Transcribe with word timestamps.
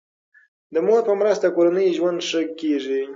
د 0.73 0.75
مور 0.85 1.01
په 1.07 1.13
مرسته 1.21 1.47
کورنی 1.55 1.95
ژوند 1.97 2.19
ښه 2.27 2.41
کیږي. 2.59 3.01